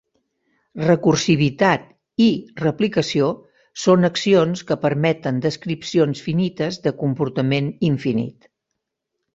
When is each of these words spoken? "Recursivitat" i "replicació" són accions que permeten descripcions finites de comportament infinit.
"Recursivitat" 0.85 1.83
i 2.27 2.29
"replicació" 2.63 3.29
són 3.83 4.09
accions 4.11 4.67
que 4.71 4.79
permeten 4.87 5.41
descripcions 5.47 6.27
finites 6.31 6.83
de 6.89 6.97
comportament 7.05 7.71
infinit. 7.93 8.53